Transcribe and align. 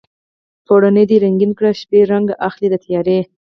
پوړونی 0.65 1.03
دې 1.09 1.17
رنګین 1.23 1.51
کړه 1.57 1.71
شپې 1.81 1.99
رنګ 2.11 2.27
اخلي 2.47 2.67
د 2.71 2.75
تیارې 2.83 3.19